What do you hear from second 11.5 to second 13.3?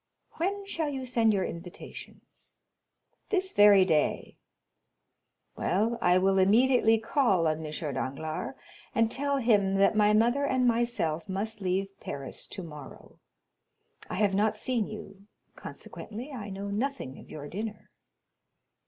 leave Paris tomorrow.